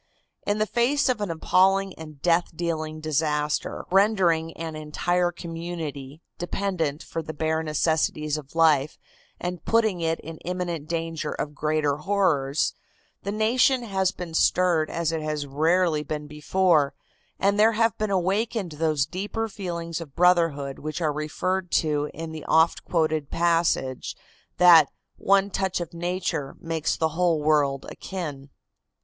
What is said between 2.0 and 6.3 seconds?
death dealing disaster, rendering an entire community